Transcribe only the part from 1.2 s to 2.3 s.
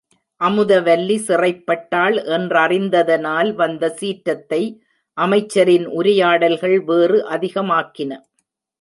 சிறைப்பட்டாள்